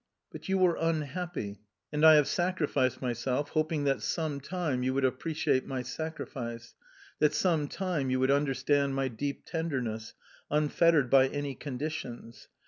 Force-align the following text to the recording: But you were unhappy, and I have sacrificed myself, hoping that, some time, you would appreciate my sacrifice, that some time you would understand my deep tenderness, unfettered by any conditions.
But 0.31 0.49
you 0.49 0.57
were 0.57 0.77
unhappy, 0.81 1.61
and 1.93 2.03
I 2.03 2.15
have 2.15 2.27
sacrificed 2.27 3.03
myself, 3.03 3.49
hoping 3.49 3.83
that, 3.83 4.01
some 4.01 4.39
time, 4.39 4.81
you 4.81 4.95
would 4.95 5.05
appreciate 5.05 5.67
my 5.67 5.83
sacrifice, 5.83 6.73
that 7.19 7.35
some 7.35 7.67
time 7.67 8.09
you 8.09 8.19
would 8.19 8.31
understand 8.31 8.95
my 8.95 9.09
deep 9.09 9.45
tenderness, 9.45 10.15
unfettered 10.49 11.11
by 11.11 11.27
any 11.27 11.53
conditions. 11.53 12.47